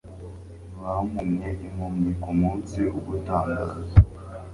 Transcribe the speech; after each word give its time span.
Bampumye 0.81 1.49
impumyi 1.65 2.11
kumunsi 2.21 2.79
ugutangaza 2.99 3.79